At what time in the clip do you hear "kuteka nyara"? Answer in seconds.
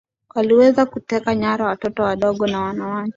0.85-1.65